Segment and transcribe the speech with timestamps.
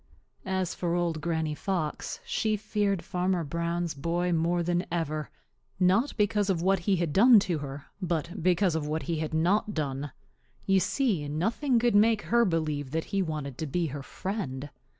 [0.47, 5.29] As for Old Granny Fox, she feared Farmer Brown's boy more than ever,
[5.79, 9.35] not because of what he had done to her but because of what he had
[9.35, 10.11] not done.
[10.65, 14.71] You see, nothing could make her believe that he wanted to be her friend.